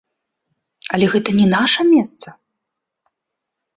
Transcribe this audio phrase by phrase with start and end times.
[0.95, 2.29] Але гэта не наша месца!